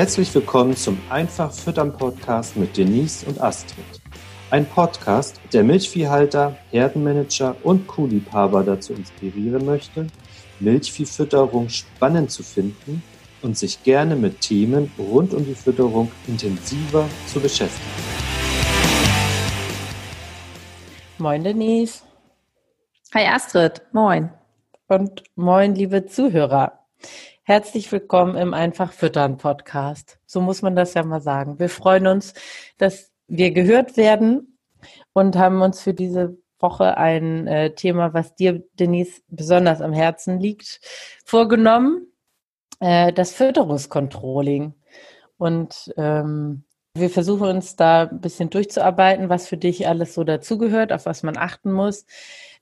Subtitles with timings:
[0.00, 3.84] Herzlich willkommen zum Einfach Füttern Podcast mit Denise und Astrid.
[4.50, 10.06] Ein Podcast, der Milchviehhalter, Herdenmanager und Kuhliebhaber dazu inspirieren möchte,
[10.58, 13.02] Milchviehfütterung spannend zu finden
[13.42, 17.84] und sich gerne mit Themen rund um die Fütterung intensiver zu beschäftigen.
[21.18, 22.04] Moin Denise.
[23.12, 24.30] Hi Astrid, moin.
[24.88, 26.86] Und moin liebe Zuhörer.
[27.50, 30.20] Herzlich willkommen im Einfach Füttern Podcast.
[30.24, 31.58] So muss man das ja mal sagen.
[31.58, 32.32] Wir freuen uns,
[32.78, 34.56] dass wir gehört werden
[35.14, 40.38] und haben uns für diese Woche ein äh, Thema, was dir, Denise, besonders am Herzen
[40.38, 40.80] liegt,
[41.24, 42.06] vorgenommen.
[42.78, 44.74] Äh, das Fütterungskontrolling.
[45.36, 46.62] Und ähm,
[46.94, 51.24] wir versuchen uns da ein bisschen durchzuarbeiten, was für dich alles so dazugehört, auf was
[51.24, 52.06] man achten muss.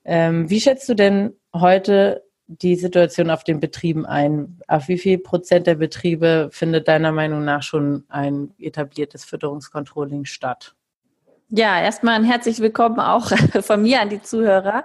[0.03, 4.59] Ähm, wie schätzt du denn heute die Situation auf den Betrieben ein?
[4.67, 10.75] Auf wie viel Prozent der Betriebe findet deiner Meinung nach schon ein etabliertes Fütterungskontrolling statt?
[11.49, 14.83] Ja, erstmal ein herzlich willkommen auch von mir an die Zuhörer.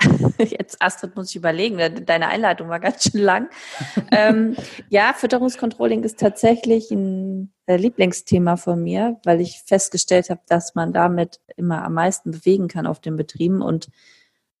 [0.38, 3.48] Jetzt, Astrid, muss ich überlegen, deine Einleitung war ganz schön lang.
[4.10, 4.56] ähm,
[4.88, 10.92] ja, Fütterungskontrolling ist tatsächlich ein äh, Lieblingsthema von mir, weil ich festgestellt habe, dass man
[10.92, 13.88] damit immer am meisten bewegen kann auf den Betrieben und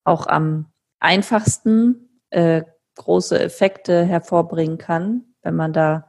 [0.04, 0.66] auch am
[1.00, 2.62] einfachsten äh,
[2.96, 6.08] große Effekte hervorbringen kann, wenn man da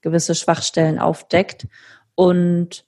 [0.00, 1.66] gewisse Schwachstellen aufdeckt.
[2.14, 2.84] Und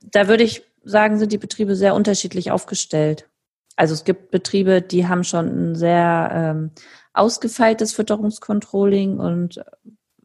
[0.00, 3.28] da würde ich sagen, sind die Betriebe sehr unterschiedlich aufgestellt.
[3.76, 6.70] Also es gibt Betriebe, die haben schon ein sehr ähm,
[7.14, 9.64] ausgefeiltes Fütterungskontrolling und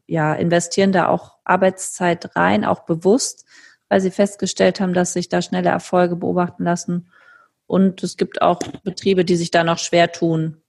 [0.06, 3.44] ja, investieren da auch Arbeitszeit rein, auch bewusst,
[3.88, 7.10] weil sie festgestellt haben, dass sich da schnelle Erfolge beobachten lassen.
[7.66, 10.62] Und es gibt auch Betriebe, die sich da noch schwer tun,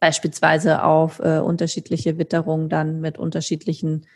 [0.00, 4.06] beispielsweise auf äh, unterschiedliche Witterungen dann mit unterschiedlichen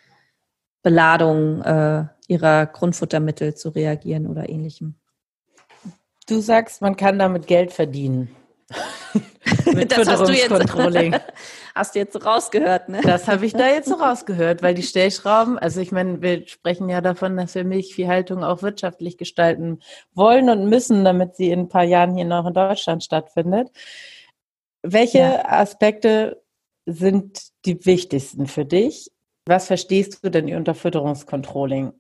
[0.83, 4.95] Beladungen äh, ihrer Grundfuttermittel zu reagieren oder ähnlichem.
[6.29, 8.35] Du sagst, man kann damit Geld verdienen.
[9.75, 10.51] Mit das hast du jetzt,
[11.75, 13.01] hast du jetzt so rausgehört, ne?
[13.03, 16.89] Das habe ich da jetzt so rausgehört, weil die Stellschrauben, also ich meine, wir sprechen
[16.89, 19.81] ja davon, dass wir Milchviehhaltung auch wirtschaftlich gestalten
[20.15, 23.71] wollen und müssen, damit sie in ein paar Jahren hier noch in Deutschland stattfindet.
[24.83, 25.45] Welche ja.
[25.47, 26.43] Aspekte
[26.87, 29.11] sind die wichtigsten für dich?
[29.47, 31.93] Was verstehst du denn unter Fütterungskontrolling?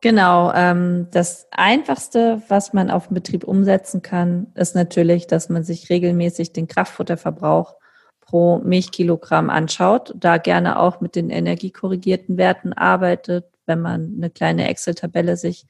[0.00, 5.64] Genau, ähm, das Einfachste, was man auf dem Betrieb umsetzen kann, ist natürlich, dass man
[5.64, 7.74] sich regelmäßig den Kraftfutterverbrauch
[8.20, 14.68] pro Milchkilogramm anschaut, da gerne auch mit den energiekorrigierten Werten arbeitet, wenn man eine kleine
[14.68, 15.66] Excel-Tabelle sich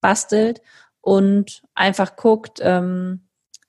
[0.00, 0.60] bastelt
[1.00, 3.25] und einfach guckt, ähm,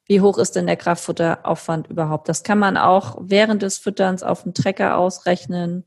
[0.08, 2.30] wie hoch ist denn der Kraftfutteraufwand überhaupt.
[2.30, 5.86] Das kann man auch während des Fütterns auf dem Trecker ausrechnen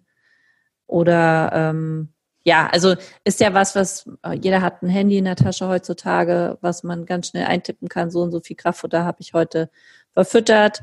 [0.86, 2.12] oder ähm,
[2.44, 2.94] ja, also
[3.24, 7.06] ist ja was, was äh, jeder hat ein Handy in der Tasche heutzutage, was man
[7.06, 8.10] ganz schnell eintippen kann.
[8.10, 9.70] So und so viel Kraftfutter habe ich heute
[10.12, 10.82] verfüttert.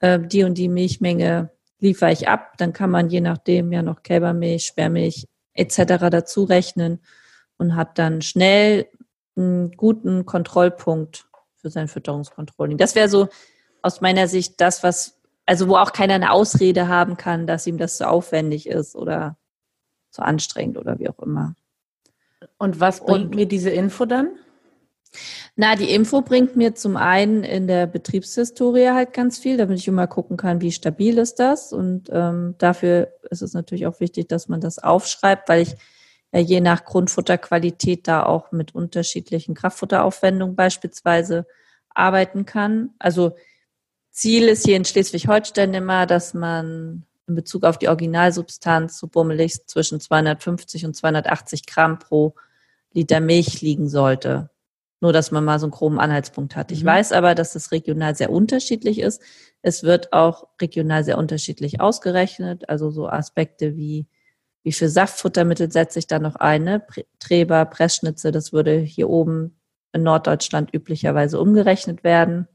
[0.00, 2.54] Äh, die und die Milchmenge liefere ich ab.
[2.58, 6.08] Dann kann man je nachdem ja noch Kälbermilch, Sperrmilch etc.
[6.10, 7.00] dazu rechnen
[7.56, 8.88] und hat dann schnell
[9.36, 11.25] einen guten Kontrollpunkt
[11.66, 12.78] für sein Fütterungskontrolling.
[12.78, 13.28] Das wäre so
[13.82, 17.76] aus meiner Sicht das, was, also wo auch keiner eine Ausrede haben kann, dass ihm
[17.76, 19.36] das so aufwendig ist oder
[20.10, 21.56] so anstrengend oder wie auch immer.
[22.56, 24.30] Und was bringt Und, mir diese Info dann?
[25.56, 29.88] Na, die Info bringt mir zum einen in der Betriebshistorie halt ganz viel, damit ich
[29.88, 31.72] immer gucken kann, wie stabil ist das.
[31.72, 35.74] Und ähm, dafür ist es natürlich auch wichtig, dass man das aufschreibt, weil ich
[36.32, 41.46] je nach Grundfutterqualität da auch mit unterschiedlichen Kraftfutteraufwendungen beispielsweise
[41.90, 42.90] arbeiten kann.
[42.98, 43.36] Also
[44.10, 49.66] Ziel ist hier in Schleswig-Holstein immer, dass man in Bezug auf die Originalsubstanz so bummelig
[49.66, 52.34] zwischen 250 und 280 Gramm pro
[52.92, 54.50] Liter Milch liegen sollte.
[55.00, 56.72] Nur, dass man mal so einen groben Anhaltspunkt hat.
[56.72, 56.88] Ich mhm.
[56.88, 59.20] weiß aber, dass das regional sehr unterschiedlich ist.
[59.60, 62.68] Es wird auch regional sehr unterschiedlich ausgerechnet.
[62.68, 64.06] Also so Aspekte wie,
[64.66, 66.64] wie viel Saftfuttermittel setze ich da noch ein?
[66.64, 66.84] Ne?
[67.20, 69.60] Treber, Pressschnitze, das würde hier oben
[69.92, 72.48] in Norddeutschland üblicherweise umgerechnet werden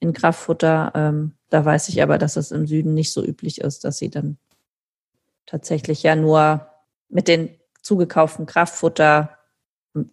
[0.00, 0.90] in Kraftfutter.
[0.94, 4.08] Ähm, da weiß ich aber, dass es im Süden nicht so üblich ist, dass sie
[4.08, 4.38] dann
[5.44, 6.66] tatsächlich ja nur
[7.10, 7.50] mit den
[7.82, 9.36] zugekauften Kraftfutter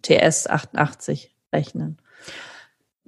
[0.02, 1.96] TS 88 rechnen.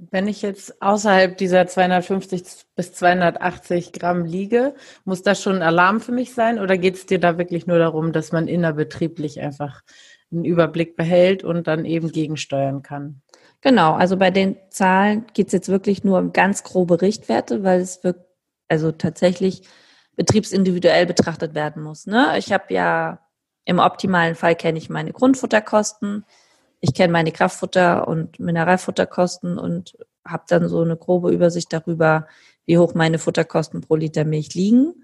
[0.00, 2.43] Wenn ich jetzt außerhalb dieser 250
[2.77, 4.75] bis 280 Gramm liege,
[5.05, 7.79] muss das schon ein Alarm für mich sein oder geht es dir da wirklich nur
[7.79, 9.83] darum, dass man innerbetrieblich einfach
[10.31, 13.23] einen Überblick behält und dann eben gegensteuern kann?
[13.61, 17.81] Genau, also bei den Zahlen geht es jetzt wirklich nur um ganz grobe Richtwerte, weil
[17.81, 18.21] es wird
[18.69, 19.62] also tatsächlich
[20.15, 22.06] betriebsindividuell betrachtet werden muss.
[22.06, 22.39] Ne?
[22.39, 23.21] Ich habe ja
[23.65, 26.25] Im optimalen Fall kenne ich meine Grundfutterkosten,
[26.81, 32.27] ich kenne meine Kraftfutter- und Mineralfutterkosten und habe dann so eine grobe Übersicht darüber,
[32.67, 34.95] wie hoch meine Futterkosten pro Liter Milch liegen.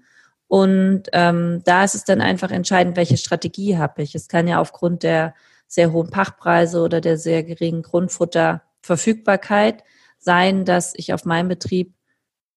[0.47, 4.15] Und ähm, da ist es dann einfach entscheidend, welche Strategie habe ich.
[4.15, 5.33] Es kann ja aufgrund der
[5.67, 9.83] sehr hohen Pachtpreise oder der sehr geringen Grundfutterverfügbarkeit
[10.19, 11.93] sein, dass ich auf meinem Betrieb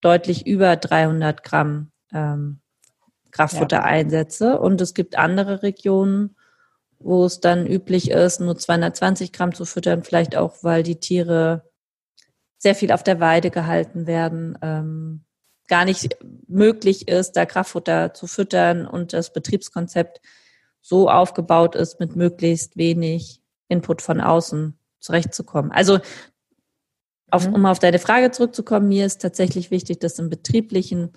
[0.01, 2.61] deutlich über 300 Gramm ähm,
[3.31, 3.85] Kraftfutter ja.
[3.85, 4.61] einsetze.
[4.61, 6.37] Und es gibt andere Regionen,
[6.99, 11.69] wo es dann üblich ist, nur 220 Gramm zu füttern, vielleicht auch, weil die Tiere
[12.59, 15.25] sehr viel auf der Weide gehalten werden, ähm,
[15.69, 16.17] gar nicht
[16.49, 20.21] möglich ist, da Kraftfutter zu füttern und das Betriebskonzept
[20.81, 25.71] so aufgebaut ist, mit möglichst wenig Input von außen zurechtzukommen.
[25.71, 26.01] Also
[27.31, 27.55] auf, mhm.
[27.55, 31.13] um auf deine Frage zurückzukommen, mir ist tatsächlich wichtig, das im betrieblichen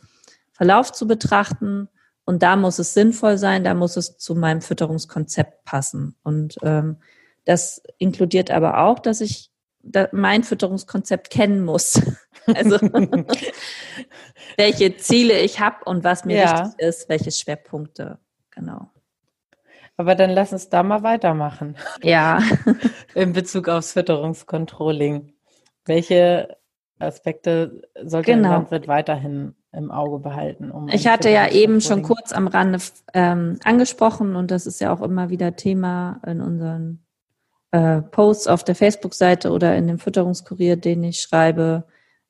[0.52, 1.88] Verlauf zu betrachten
[2.26, 6.16] und da muss es sinnvoll sein, da muss es zu meinem Fütterungskonzept passen.
[6.24, 6.98] Und ähm,
[7.46, 9.50] das inkludiert aber auch, dass ich
[9.84, 12.02] da mein Fütterungskonzept kennen muss.
[12.48, 12.80] Also
[14.58, 16.66] welche Ziele ich habe und was mir ja.
[16.66, 18.18] wichtig ist, welche Schwerpunkte.
[18.50, 18.90] Genau.
[19.96, 21.78] Aber dann lass uns da mal weitermachen.
[22.02, 22.42] Ja.
[23.14, 25.34] In Bezug aufs Fütterungscontrolling.
[25.86, 26.58] Welche
[26.98, 28.50] Aspekte sollte genau.
[28.50, 30.72] der Landwirt weiterhin im Auge behalten.
[30.72, 32.80] Um ich hatte ja eben schon kurz am Rande
[33.14, 37.00] ähm, angesprochen und das ist ja auch immer wieder Thema in unseren
[37.72, 41.86] äh, Posts auf der Facebook-Seite oder in dem Fütterungskurier, den ich schreibe,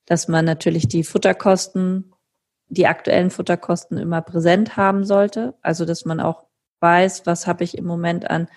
[0.05, 2.13] dass man natürlich die Futterkosten,
[2.67, 5.55] die aktuellen Futterkosten immer präsent haben sollte.
[5.61, 6.45] Also dass man auch
[6.79, 8.47] weiß, was habe ich im Moment an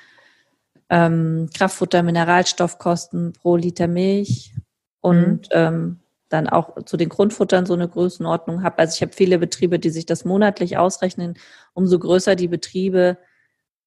[0.91, 4.55] ähm, Kraftfutter, Mineralstoffkosten pro Liter Milch
[5.01, 5.49] und mhm.
[5.53, 8.79] ähm, dann auch zu den Grundfuttern so eine Größenordnung habe.
[8.79, 11.35] Also ich habe viele Betriebe, die sich das monatlich ausrechnen.
[11.75, 13.19] Umso größer die Betriebe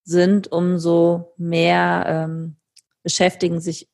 [0.04, 2.56] sind, umso mehr ähm,
[3.04, 3.90] beschäftigen sich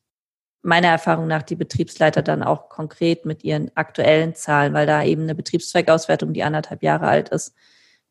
[0.62, 5.22] meiner Erfahrung nach die Betriebsleiter dann auch konkret mit ihren aktuellen Zahlen, weil da eben
[5.22, 7.54] eine Betriebszweckauswertung, die anderthalb Jahre alt ist,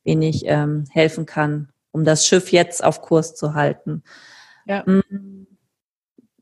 [0.03, 4.03] wenig ähm, helfen kann, um das Schiff jetzt auf Kurs zu halten.
[4.65, 4.83] Ja.
[4.85, 5.42] Mm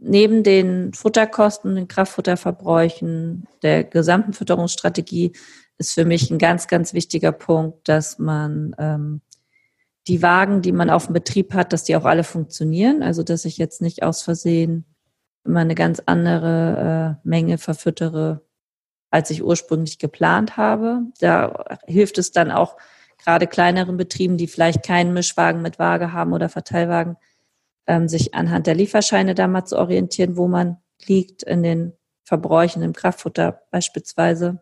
[0.01, 5.33] neben den Futterkosten, den Kraftfutterverbräuchen, der gesamten Fütterungsstrategie
[5.77, 9.21] ist für mich ein ganz, ganz wichtiger Punkt, dass man ähm,
[10.07, 13.03] die Wagen, die man auf dem Betrieb hat, dass die auch alle funktionieren.
[13.03, 14.85] Also dass ich jetzt nicht aus Versehen
[15.45, 18.41] immer eine ganz andere äh, Menge verfüttere,
[19.11, 21.03] als ich ursprünglich geplant habe.
[21.19, 22.77] Da hilft es dann auch
[23.23, 27.17] gerade kleineren Betrieben, die vielleicht keinen Mischwagen mit Waage haben oder Verteilwagen,
[27.87, 31.93] ähm, sich anhand der Lieferscheine da mal zu orientieren, wo man liegt in den
[32.23, 34.61] Verbräuchen im Kraftfutter beispielsweise.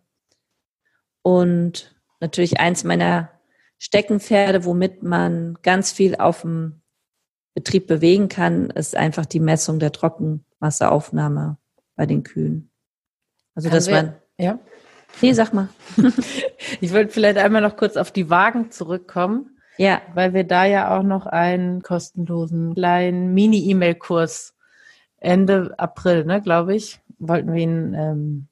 [1.22, 3.30] Und natürlich eins meiner
[3.78, 6.82] Steckenpferde, womit man ganz viel auf dem
[7.54, 11.58] Betrieb bewegen kann, ist einfach die Messung der Trockenmasseaufnahme
[11.96, 12.72] bei den Kühen.
[13.56, 14.16] Also, dass man.
[14.38, 14.60] Ja.
[15.22, 15.70] Nee, sag mal.
[16.82, 19.59] ich wollte vielleicht einmal noch kurz auf die Wagen zurückkommen.
[19.80, 20.02] Ja.
[20.14, 24.54] Weil wir da ja auch noch einen kostenlosen kleinen Mini-E-Mail-Kurs
[25.18, 28.48] Ende April, ne, glaube ich, wollten wir ihn ähm,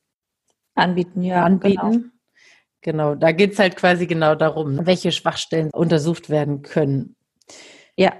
[0.73, 1.21] anbieten.
[1.23, 1.91] Ja, anbieten.
[1.91, 2.03] Genau.
[2.81, 7.15] Genau, da geht es halt quasi genau darum, welche Schwachstellen untersucht werden können.
[7.97, 8.13] Ja.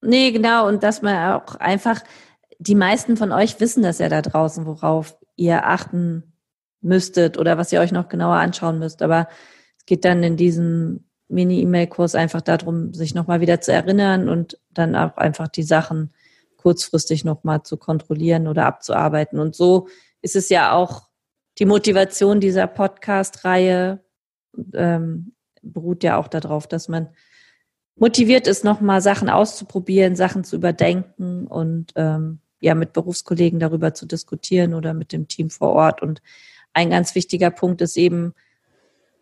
[0.00, 0.68] Nee, genau.
[0.68, 2.02] Und dass man auch einfach,
[2.58, 6.34] die meisten von euch wissen das ja da draußen, worauf ihr achten
[6.80, 9.02] müsstet oder was ihr euch noch genauer anschauen müsst.
[9.02, 9.26] Aber
[9.78, 14.94] es geht dann in diesem Mini-E-Mail-Kurs einfach darum, sich nochmal wieder zu erinnern und dann
[14.94, 16.12] auch einfach die Sachen
[16.56, 19.40] kurzfristig nochmal zu kontrollieren oder abzuarbeiten.
[19.40, 19.88] Und so
[20.20, 21.08] ist es ja auch
[21.58, 24.00] die Motivation dieser Podcast-Reihe
[24.74, 27.08] ähm, beruht ja auch darauf, dass man
[27.96, 34.06] motiviert ist, nochmal Sachen auszuprobieren, Sachen zu überdenken und ähm, ja mit Berufskollegen darüber zu
[34.06, 36.02] diskutieren oder mit dem Team vor Ort.
[36.02, 36.22] Und
[36.72, 38.34] ein ganz wichtiger Punkt ist eben,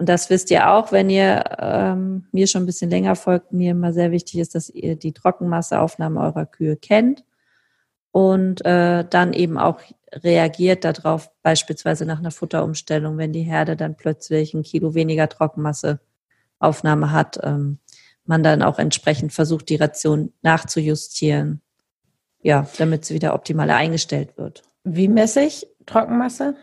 [0.01, 3.53] und das wisst ihr auch, wenn ihr ähm, mir schon ein bisschen länger folgt.
[3.53, 7.23] Mir immer sehr wichtig ist, dass ihr die Trockenmasseaufnahme eurer Kühe kennt
[8.11, 9.79] und äh, dann eben auch
[10.11, 17.13] reagiert darauf, beispielsweise nach einer Futterumstellung, wenn die Herde dann plötzlich ein Kilo weniger Trockenmasseaufnahme
[17.13, 17.79] hat, ähm,
[18.25, 21.61] man dann auch entsprechend versucht, die Ration nachzujustieren,
[22.41, 24.63] ja, damit sie wieder optimal eingestellt wird.
[24.83, 26.57] Wie messe ich Trockenmasse?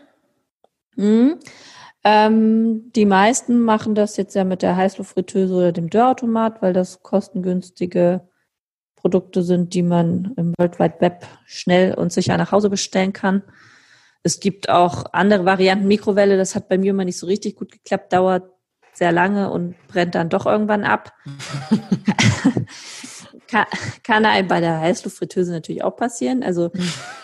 [0.96, 1.38] Mhm.
[2.10, 7.02] Ähm, die meisten machen das jetzt ja mit der Heißluftfritteuse oder dem Dörrautomat, weil das
[7.02, 8.26] kostengünstige
[8.96, 13.42] Produkte sind, die man im World Wide Web schnell und sicher nach Hause bestellen kann.
[14.22, 15.86] Es gibt auch andere Varianten.
[15.86, 18.50] Mikrowelle, das hat bei mir immer nicht so richtig gut geklappt, dauert
[18.94, 21.12] sehr lange und brennt dann doch irgendwann ab.
[23.48, 23.66] kann,
[24.02, 26.42] kann einem bei der Heißluftfritteuse natürlich auch passieren.
[26.42, 26.70] Also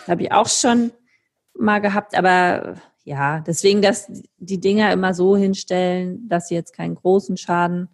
[0.07, 0.91] habe ich auch schon
[1.57, 6.95] mal gehabt, aber ja, deswegen, dass die Dinger immer so hinstellen, dass sie jetzt keinen
[6.95, 7.87] großen Schaden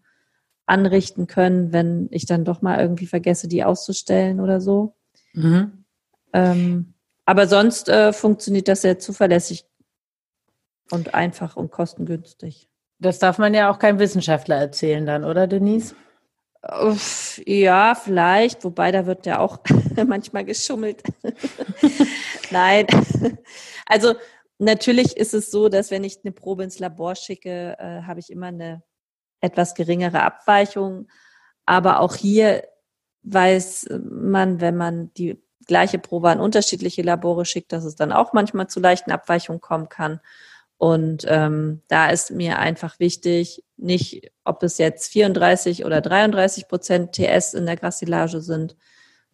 [0.66, 4.96] anrichten können, wenn ich dann doch mal irgendwie vergesse, die auszustellen oder so.
[5.34, 5.84] Mhm.
[6.32, 6.94] Ähm,
[7.26, 9.66] aber sonst äh, funktioniert das sehr zuverlässig
[10.92, 12.70] und einfach und kostengünstig.
[13.00, 15.94] Das darf man ja auch keinem Wissenschaftler erzählen dann, oder Denise?
[17.46, 19.60] Ja, vielleicht, wobei da wird ja auch
[20.08, 21.04] manchmal geschummelt.
[22.52, 22.86] Nein.
[23.86, 24.14] Also
[24.62, 28.30] natürlich ist es so, dass wenn ich eine Probe ins Labor schicke, äh, habe ich
[28.30, 28.84] immer eine
[29.42, 31.08] etwas geringere Abweichung.
[31.66, 32.64] Aber auch hier
[33.24, 38.34] weiß man, wenn man die gleiche Probe an unterschiedliche Labore schickt, dass es dann auch
[38.34, 40.20] manchmal zu leichten Abweichungen kommen kann.
[40.78, 47.12] Und ähm, da ist mir einfach wichtig, nicht, ob es jetzt 34 oder 33 Prozent
[47.14, 48.76] TS in der Grassilage sind,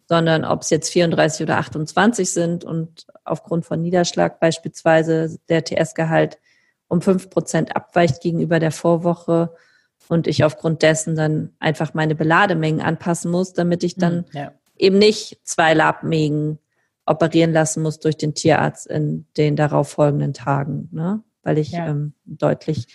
[0.08, 6.40] sondern ob es jetzt 34 oder 28 sind und aufgrund von Niederschlag beispielsweise der TS-Gehalt
[6.88, 9.54] um fünf Prozent abweicht gegenüber der Vorwoche
[10.08, 14.52] und ich aufgrund dessen dann einfach meine Belademengen anpassen muss, damit ich dann hm, ja.
[14.78, 16.60] eben nicht zwei Labmägen
[17.06, 20.90] operieren lassen muss durch den Tierarzt in den darauffolgenden Tagen.
[20.92, 21.24] Ne?
[21.48, 21.88] weil ich ja.
[21.88, 22.88] ähm, deutlich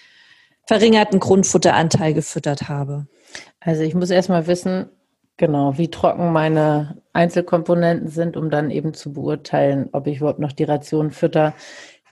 [0.66, 3.06] verringerten Grundfutteranteil gefüttert habe.
[3.60, 4.90] Also ich muss erstmal wissen,
[5.36, 10.52] genau, wie trocken meine Einzelkomponenten sind, um dann eben zu beurteilen, ob ich überhaupt noch
[10.52, 11.54] die Ration fütter,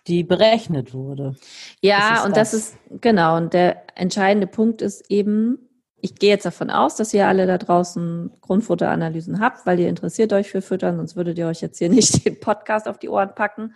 [0.06, 1.34] die berechnet wurde.
[1.80, 2.50] Ja, das und das.
[2.50, 5.58] das ist, genau, und der entscheidende Punkt ist eben,
[6.02, 10.32] ich gehe jetzt davon aus, dass ihr alle da draußen Grundfutteranalysen habt, weil ihr interessiert
[10.32, 13.34] euch für Füttern, sonst würdet ihr euch jetzt hier nicht den Podcast auf die Ohren
[13.34, 13.74] packen.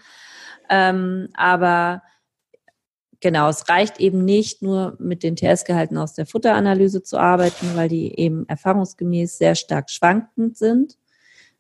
[0.71, 2.03] Ähm, aber
[3.25, 7.89] genau, es reicht eben nicht nur mit den TS-Gehalten aus der Futteranalyse zu arbeiten, weil
[7.89, 10.99] die eben erfahrungsgemäß sehr stark schwankend sind.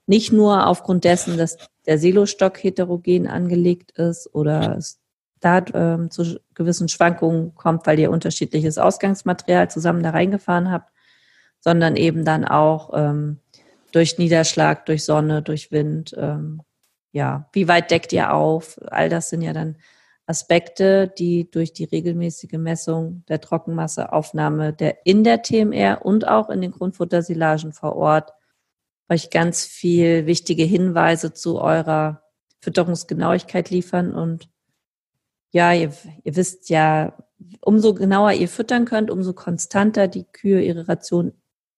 [0.06, 1.56] Nicht nur aufgrund dessen, dass
[1.86, 5.00] der Silostock heterogen angelegt ist oder es
[5.40, 10.92] da ähm, zu gewissen Schwankungen kommt, weil ihr unterschiedliches Ausgangsmaterial zusammen da reingefahren habt,
[11.60, 13.38] sondern eben dann auch ähm,
[13.90, 16.14] durch Niederschlag, durch Sonne, durch Wind.
[16.18, 16.60] Ähm,
[17.12, 18.78] ja, wie weit deckt ihr auf?
[18.84, 19.76] All das sind ja dann
[20.26, 26.62] Aspekte, die durch die regelmäßige Messung der Trockenmasseaufnahme der in der TMR und auch in
[26.62, 28.32] den Grundfuttersilagen vor Ort
[29.10, 32.22] euch ganz viel wichtige Hinweise zu eurer
[32.60, 34.14] Fütterungsgenauigkeit liefern.
[34.14, 34.48] Und
[35.50, 37.12] ja, ihr, ihr wisst ja,
[37.60, 41.32] umso genauer ihr füttern könnt, umso konstanter die Kühe ihre Ration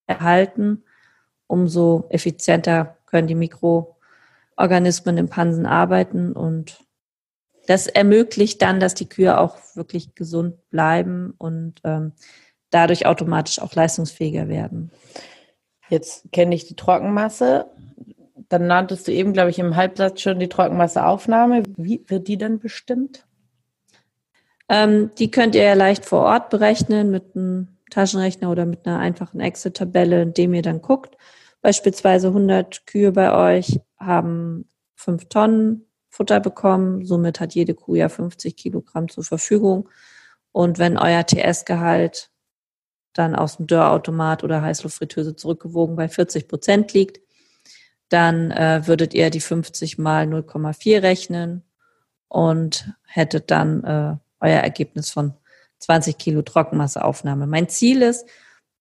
[0.07, 0.85] erhalten,
[1.49, 6.86] umso effizienter können die Mikroorganismen im Pansen arbeiten und
[7.66, 12.12] das ermöglicht dann, dass die Kühe auch wirklich gesund bleiben und ähm,
[12.70, 14.90] dadurch automatisch auch leistungsfähiger werden.
[15.88, 17.66] Jetzt kenne ich die Trockenmasse.
[18.49, 21.62] Dann nanntest du eben, glaube ich, im Halbsatz schon die Trockenmasseaufnahme.
[21.76, 23.26] Wie wird die dann bestimmt?
[24.68, 28.99] Ähm, die könnt ihr ja leicht vor Ort berechnen mit einem Taschenrechner oder mit einer
[28.99, 31.16] einfachen Excel-Tabelle, indem ihr dann guckt.
[31.62, 35.86] Beispielsweise 100 Kühe bei euch haben 5 Tonnen
[36.16, 37.04] Futter bekommen.
[37.04, 39.88] Somit hat jede Kuh ja 50 Kilogramm zur Verfügung.
[40.50, 42.30] Und wenn euer TS-Gehalt
[43.12, 47.20] dann aus dem Dörrautomat oder Heißluftfritteuse zurückgewogen bei 40 Prozent liegt,
[48.08, 51.62] dann äh, würdet ihr die 50 mal 0,4 rechnen
[52.28, 55.35] und hättet dann äh, euer Ergebnis von
[55.80, 57.46] 20 Kilo Trockenmasseaufnahme.
[57.46, 58.26] Mein Ziel ist,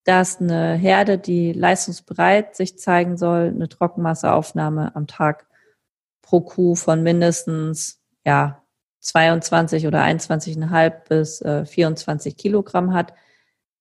[0.05, 5.44] dass eine Herde, die leistungsbereit sich zeigen soll, eine Trockenmasseaufnahme am Tag
[6.25, 8.63] pro Kuh von mindestens ja
[9.01, 13.13] 22 oder 21,5 bis äh, 24 Kilogramm hat.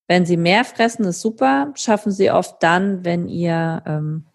[0.06, 1.72] Wenn sie mehr fressen, ist super.
[1.76, 4.26] Schaffen sie oft dann, wenn ihr ähm,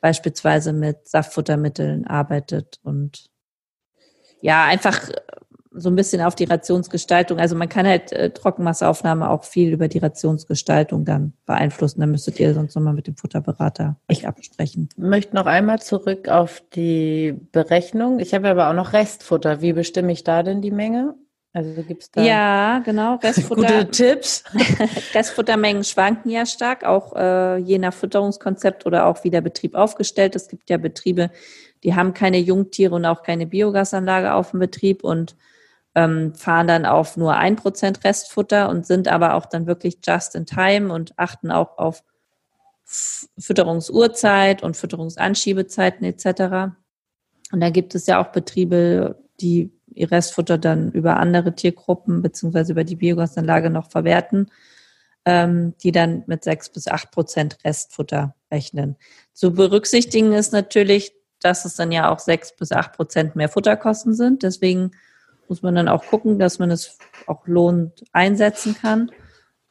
[0.00, 3.26] beispielsweise mit Saftfuttermitteln arbeitet und
[4.40, 5.10] ja, einfach
[5.80, 7.38] so ein bisschen auf die Rationsgestaltung.
[7.38, 12.00] Also man kann halt äh, Trockenmasseaufnahme auch viel über die Rationsgestaltung dann beeinflussen.
[12.00, 14.88] Da müsstet ihr sonst nochmal mit dem Futterberater euch absprechen.
[14.96, 18.18] Ich möchte noch einmal zurück auf die Berechnung.
[18.20, 19.60] Ich habe aber auch noch Restfutter.
[19.60, 21.14] Wie bestimme ich da denn die Menge?
[21.52, 23.62] Also gibt's da ja genau Restfutter.
[23.62, 24.44] Gute Tipps.
[25.14, 30.36] Restfuttermengen schwanken ja stark, auch äh, je nach Fütterungskonzept oder auch wie der Betrieb aufgestellt
[30.36, 30.42] ist.
[30.42, 31.30] Es gibt ja Betriebe,
[31.82, 35.34] die haben keine Jungtiere und auch keine Biogasanlage auf dem Betrieb und
[35.94, 40.34] ähm, fahren dann auf nur ein Prozent Restfutter und sind aber auch dann wirklich just
[40.34, 42.04] in time und achten auch auf
[43.38, 46.74] Fütterungsuhrzeit und Fütterungsanschiebzeiten etc.
[47.52, 52.72] Und da gibt es ja auch Betriebe, die ihr Restfutter dann über andere Tiergruppen beziehungsweise
[52.72, 54.50] über die Biogasanlage noch verwerten,
[55.24, 58.96] ähm, die dann mit sechs bis acht Prozent Restfutter rechnen.
[59.32, 64.14] Zu berücksichtigen ist natürlich, dass es dann ja auch sechs bis acht Prozent mehr Futterkosten
[64.14, 64.42] sind.
[64.42, 64.92] Deswegen
[65.50, 69.10] muss man dann auch gucken, dass man es auch lohnend einsetzen kann.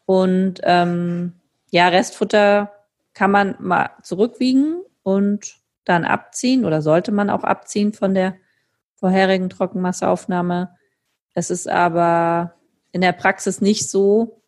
[0.06, 1.34] Und ähm,
[1.72, 2.72] ja, Restfutter
[3.14, 5.56] kann man mal zurückwiegen und
[5.86, 8.36] dann abziehen oder sollte man auch abziehen von der
[8.96, 10.76] vorherigen Trockenmasseaufnahme.
[11.34, 12.56] Es ist aber
[12.92, 14.39] in der Praxis nicht so,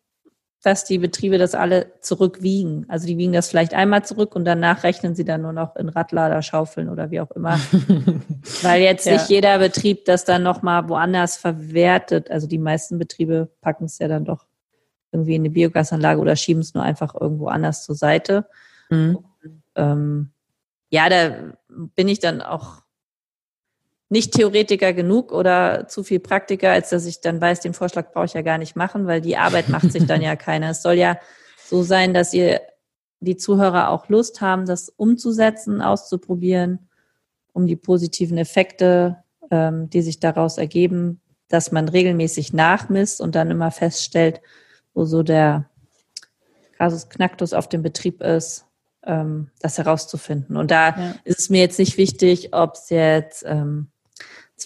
[0.62, 2.86] dass die Betriebe das alle zurückwiegen.
[2.88, 5.88] Also die wiegen das vielleicht einmal zurück und danach rechnen sie dann nur noch in
[5.88, 7.58] Radlader, Schaufeln oder wie auch immer.
[8.62, 9.14] Weil jetzt ja.
[9.14, 12.30] nicht jeder Betrieb das dann nochmal woanders verwertet.
[12.30, 14.46] Also die meisten Betriebe packen es ja dann doch
[15.10, 18.46] irgendwie in eine Biogasanlage oder schieben es nur einfach irgendwo anders zur Seite.
[18.88, 19.16] Mhm.
[19.16, 20.30] Und, ähm,
[20.90, 22.81] ja, da bin ich dann auch
[24.12, 28.26] nicht Theoretiker genug oder zu viel Praktiker, als dass ich dann weiß, den Vorschlag brauche
[28.26, 30.68] ich ja gar nicht machen, weil die Arbeit macht sich dann ja keiner.
[30.70, 31.16] Es soll ja
[31.64, 32.60] so sein, dass ihr
[33.20, 36.90] die Zuhörer auch Lust haben, das umzusetzen, auszuprobieren,
[37.54, 43.50] um die positiven Effekte, ähm, die sich daraus ergeben, dass man regelmäßig nachmisst und dann
[43.50, 44.42] immer feststellt,
[44.92, 45.70] wo so der
[46.76, 48.66] Kasus Knacktus auf dem Betrieb ist,
[49.06, 50.58] ähm, das herauszufinden.
[50.58, 51.14] Und da ja.
[51.24, 53.91] ist es mir jetzt nicht wichtig, ob es jetzt ähm,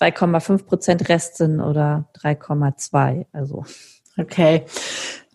[0.00, 3.26] 2,5 Prozent Rest sind oder 3,2.
[3.32, 3.64] Also.
[4.16, 4.64] Okay.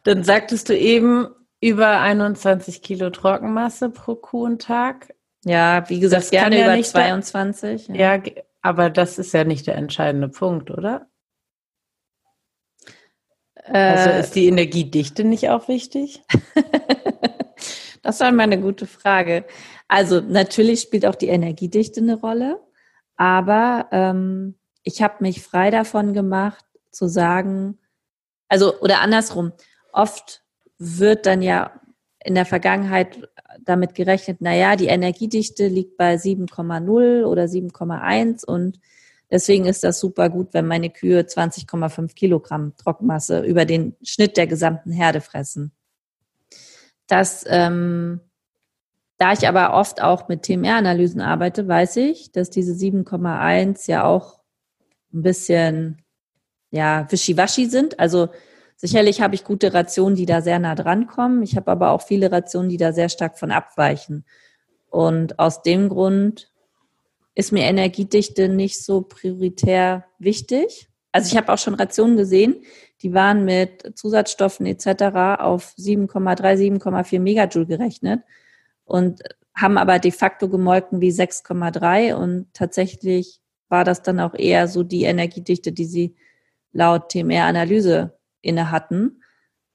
[0.03, 1.27] Dann sagtest du eben
[1.59, 5.13] über 21 Kilo Trockenmasse pro Kuh und Tag.
[5.45, 7.87] Ja, wie gesagt, das gerne ja über 22.
[7.87, 8.15] Da, ja.
[8.15, 8.23] ja,
[8.61, 11.07] aber das ist ja nicht der entscheidende Punkt, oder?
[13.55, 16.23] Äh, also ist die Energiedichte nicht auch wichtig?
[18.01, 19.45] das war mal eine gute Frage.
[19.87, 22.59] Also natürlich spielt auch die Energiedichte eine Rolle.
[23.21, 27.77] Aber ähm, ich habe mich frei davon gemacht, zu sagen,
[28.47, 29.51] also oder andersrum,
[29.93, 30.41] oft
[30.79, 31.79] wird dann ja
[32.25, 33.29] in der Vergangenheit
[33.63, 38.79] damit gerechnet, naja, die Energiedichte liegt bei 7,0 oder 7,1 und
[39.29, 44.47] deswegen ist das super gut, wenn meine Kühe 20,5 Kilogramm Trockenmasse über den Schnitt der
[44.47, 45.73] gesamten Herde fressen.
[47.05, 48.21] Das ähm,
[49.21, 54.39] da ich aber oft auch mit TMR-Analysen arbeite, weiß ich, dass diese 7,1 ja auch
[55.13, 56.01] ein bisschen
[56.71, 57.99] ja, wischiwaschi sind.
[57.99, 58.29] Also
[58.77, 61.43] sicherlich habe ich gute Rationen, die da sehr nah dran kommen.
[61.43, 64.25] Ich habe aber auch viele Rationen, die da sehr stark von abweichen.
[64.89, 66.51] Und aus dem Grund
[67.35, 70.89] ist mir Energiedichte nicht so prioritär wichtig.
[71.11, 72.63] Also ich habe auch schon Rationen gesehen,
[73.03, 74.87] die waren mit Zusatzstoffen etc.
[75.37, 78.23] auf 7,3, 7,4 Megajoule gerechnet
[78.91, 79.21] und
[79.55, 84.83] haben aber de facto gemolken wie 6,3 und tatsächlich war das dann auch eher so
[84.83, 86.15] die Energiedichte, die sie
[86.73, 89.21] laut TMR-Analyse inne hatten.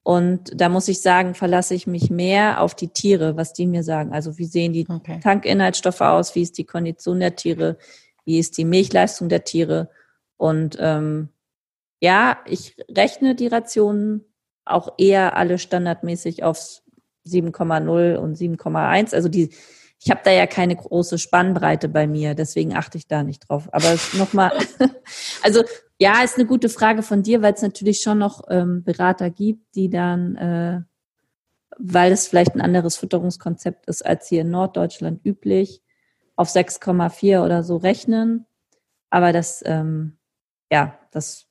[0.02, 3.82] Und da muss ich sagen, verlasse ich mich mehr auf die Tiere, was die mir
[3.82, 4.12] sagen.
[4.12, 5.18] Also wie sehen die okay.
[5.22, 7.78] Tankinhaltsstoffe aus, wie ist die Kondition der Tiere,
[8.26, 9.88] wie ist die Milchleistung der Tiere.
[10.36, 11.30] Und ähm,
[12.00, 14.26] ja, ich rechne die Rationen
[14.66, 16.85] auch eher alle standardmäßig aufs
[17.26, 19.14] 7,0 und 7,1.
[19.14, 19.50] Also die,
[19.98, 23.68] ich habe da ja keine große Spannbreite bei mir, deswegen achte ich da nicht drauf.
[23.72, 24.52] Aber nochmal,
[25.42, 25.62] also
[25.98, 29.74] ja, ist eine gute Frage von dir, weil es natürlich schon noch ähm, Berater gibt,
[29.74, 30.80] die dann, äh,
[31.78, 35.82] weil es vielleicht ein anderes Fütterungskonzept ist als hier in Norddeutschland üblich,
[36.36, 38.46] auf 6,4 oder so rechnen.
[39.08, 40.18] Aber das, ähm,
[40.70, 41.46] ja, das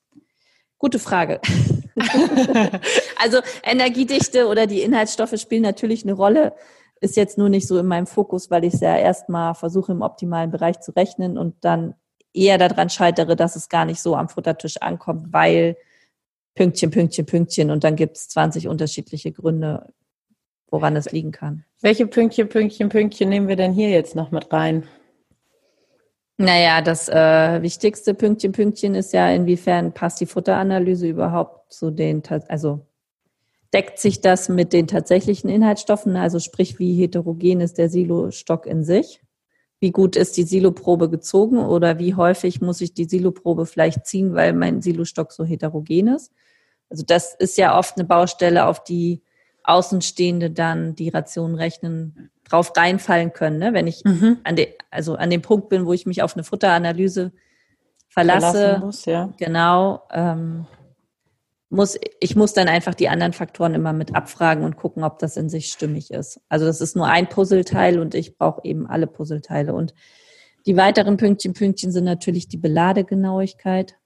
[0.78, 1.42] gute Frage.
[3.22, 6.54] also Energiedichte oder die Inhaltsstoffe spielen natürlich eine Rolle.
[7.02, 10.02] Ist jetzt nur nicht so in meinem Fokus, weil ich es ja erstmal versuche, im
[10.02, 11.96] optimalen Bereich zu rechnen und dann
[12.34, 15.78] eher daran scheitere, dass es gar nicht so am Futtertisch ankommt, weil
[16.56, 19.94] Pünktchen, Pünktchen, Pünktchen und dann gibt es 20 unterschiedliche Gründe,
[20.70, 21.66] woran es liegen kann.
[21.82, 24.88] Welche Pünktchen, Pünktchen, Pünktchen nehmen wir denn hier jetzt noch mit rein?
[26.38, 32.22] Naja, das äh, wichtigste Pünktchen, Pünktchen ist ja, inwiefern passt die Futteranalyse überhaupt zu den,
[32.50, 32.86] also
[33.74, 38.84] deckt sich das mit den tatsächlichen Inhaltsstoffen, also sprich, wie heterogen ist der Silostock in
[38.84, 39.22] sich?
[39.80, 44.34] Wie gut ist die Siloprobe gezogen oder wie häufig muss ich die Siloprobe vielleicht ziehen,
[44.34, 46.32] weil mein Silostock so heterogen ist?
[46.90, 49.22] Also das ist ja oft eine Baustelle, auf die
[49.64, 53.74] Außenstehende dann die Ration rechnen drauf reinfallen können, ne?
[53.74, 54.38] wenn ich mhm.
[54.44, 57.32] an de, also an dem Punkt bin, wo ich mich auf eine Futteranalyse
[58.08, 58.80] verlasse.
[58.80, 59.34] Muss, ja.
[59.38, 60.04] Genau.
[60.12, 60.68] Ähm,
[61.70, 65.36] muss, ich muss dann einfach die anderen Faktoren immer mit abfragen und gucken, ob das
[65.36, 66.40] in sich stimmig ist.
[66.48, 69.74] Also das ist nur ein Puzzleteil und ich brauche eben alle Puzzleteile.
[69.74, 69.94] Und
[70.66, 73.98] die weiteren Pünktchen, Pünktchen sind natürlich die Beladegenauigkeit.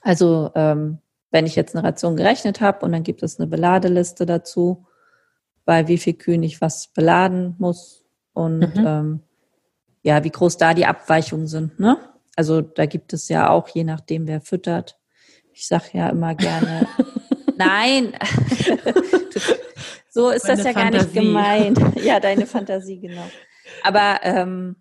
[0.00, 0.98] Also ähm,
[1.30, 4.86] wenn ich jetzt eine Ration gerechnet habe und dann gibt es eine Beladeliste dazu,
[5.64, 8.86] bei wie viel Kühen ich was beladen muss und mhm.
[8.86, 9.20] ähm,
[10.02, 11.78] ja, wie groß da die Abweichungen sind.
[11.78, 11.98] Ne?
[12.34, 14.98] Also da gibt es ja auch, je nachdem, wer füttert.
[15.52, 16.86] Ich sage ja immer gerne,
[17.56, 18.14] nein,
[20.10, 20.74] so ist Meine das ja Fantasie.
[20.74, 21.78] gar nicht gemeint.
[22.02, 23.24] Ja, deine Fantasie, genau.
[23.82, 24.76] Aber ähm,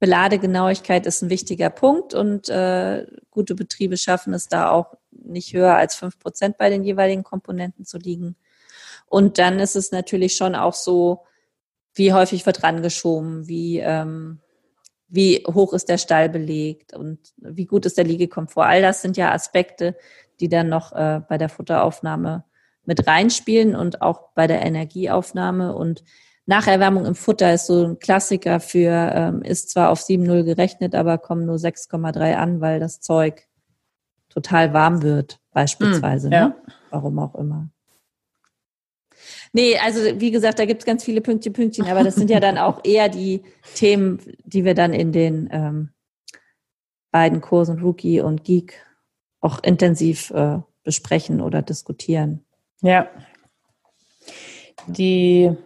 [0.00, 5.76] Beladegenauigkeit ist ein wichtiger Punkt und äh, gute Betriebe schaffen es da auch nicht höher
[5.76, 8.36] als fünf Prozent bei den jeweiligen Komponenten zu liegen.
[9.14, 11.22] Und dann ist es natürlich schon auch so,
[11.94, 14.40] wie häufig wird rangeschoben, wie, ähm,
[15.06, 18.64] wie hoch ist der Stall belegt und wie gut ist der Liegekomfort.
[18.66, 19.94] All das sind ja Aspekte,
[20.40, 22.42] die dann noch äh, bei der Futteraufnahme
[22.86, 25.76] mit reinspielen und auch bei der Energieaufnahme.
[25.76, 26.02] Und
[26.46, 31.18] Nacherwärmung im Futter ist so ein Klassiker für, ähm, ist zwar auf 7,0 gerechnet, aber
[31.18, 33.46] kommen nur 6,3 an, weil das Zeug
[34.28, 36.30] total warm wird, beispielsweise.
[36.30, 36.48] Mm, ja.
[36.48, 36.56] ne?
[36.90, 37.68] Warum auch immer.
[39.54, 42.40] Nee, also wie gesagt, da gibt es ganz viele Pünktchen, Pünktchen, aber das sind ja
[42.40, 43.42] dann auch eher die
[43.76, 45.90] Themen, die wir dann in den ähm,
[47.12, 48.84] beiden Kursen Rookie und Geek
[49.40, 52.44] auch intensiv äh, besprechen oder diskutieren.
[52.82, 53.08] Ja.
[54.88, 55.56] Die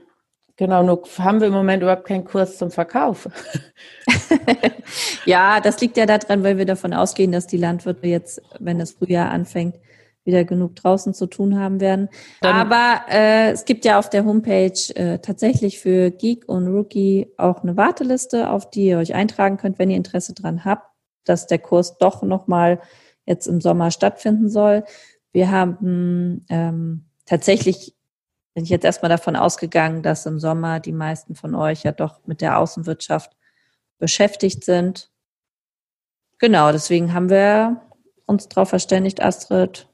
[0.59, 3.29] Genau, nur haben wir im Moment überhaupt keinen Kurs zum Verkauf.
[5.24, 8.90] ja, das liegt ja daran, weil wir davon ausgehen, dass die Landwirte jetzt, wenn das
[8.90, 9.77] Frühjahr anfängt,
[10.29, 12.09] wieder genug draußen zu tun haben werden.
[12.43, 17.33] Dann Aber äh, es gibt ja auf der Homepage äh, tatsächlich für Geek und Rookie
[17.38, 20.87] auch eine Warteliste, auf die ihr euch eintragen könnt, wenn ihr Interesse dran habt,
[21.25, 22.81] dass der Kurs doch nochmal
[23.25, 24.85] jetzt im Sommer stattfinden soll.
[25.33, 27.95] Wir haben ähm, tatsächlich
[28.55, 32.27] bin ich jetzt erstmal davon ausgegangen, dass im Sommer die meisten von euch ja doch
[32.27, 33.37] mit der Außenwirtschaft
[33.99, 35.11] beschäftigt sind.
[36.38, 37.81] Genau, deswegen haben wir
[38.27, 39.88] uns darauf verständigt, Astrid,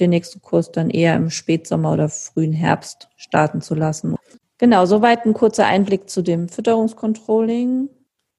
[0.00, 4.16] den nächsten Kurs dann eher im Spätsommer oder frühen Herbst starten zu lassen.
[4.58, 7.88] Genau, soweit ein kurzer Einblick zu dem Fütterungscontrolling.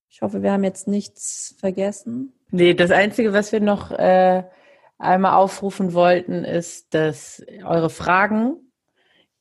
[0.09, 2.33] Ich hoffe, wir haben jetzt nichts vergessen.
[2.51, 4.43] Nee, das Einzige, was wir noch äh,
[4.97, 8.55] einmal aufrufen wollten, ist, dass eure Fragen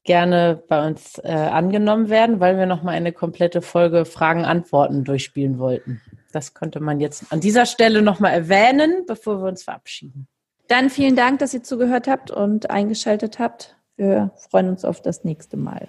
[0.02, 6.00] gerne bei uns äh, angenommen werden, weil wir nochmal eine komplette Folge Fragen-Antworten durchspielen wollten.
[6.32, 10.26] Das könnte man jetzt an dieser Stelle nochmal erwähnen, bevor wir uns verabschieden.
[10.68, 13.76] Dann vielen Dank, dass ihr zugehört habt und eingeschaltet habt.
[13.96, 15.88] Wir freuen uns auf das nächste Mal.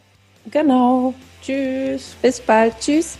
[0.52, 1.14] Genau.
[1.42, 2.16] Tschüss.
[2.22, 2.80] Bis bald.
[2.80, 3.18] Tschüss.